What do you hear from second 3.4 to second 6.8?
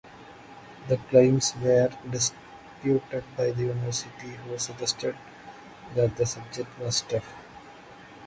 the university who suggested that the subject